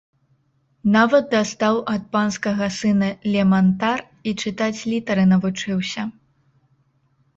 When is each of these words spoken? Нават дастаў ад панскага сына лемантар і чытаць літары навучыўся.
Нават 0.95 1.27
дастаў 1.33 1.75
ад 1.93 2.03
панскага 2.15 2.69
сына 2.79 3.09
лемантар 3.35 4.03
і 4.31 4.37
чытаць 4.45 4.81
літары 4.95 5.23
навучыўся. 5.35 6.01